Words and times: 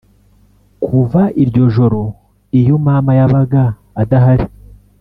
Kuva 0.85 1.21
iryo 1.43 1.63
ijoro 1.69 2.01
iyo 2.59 2.75
mama 2.85 3.11
yabaga 3.19 3.63
adahari 4.01 4.45